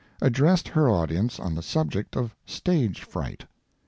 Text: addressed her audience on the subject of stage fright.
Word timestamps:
addressed 0.19 0.69
her 0.69 0.89
audience 0.89 1.39
on 1.39 1.53
the 1.53 1.61
subject 1.61 2.17
of 2.17 2.33
stage 2.43 3.01
fright. 3.03 3.45